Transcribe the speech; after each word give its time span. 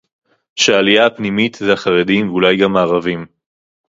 שהעלייה 0.55 1.05
הפנימית 1.05 1.55
זה 1.55 1.73
החרדים 1.73 2.29
ואולי 2.29 2.57
גם 2.57 2.77
הערבים 2.77 3.25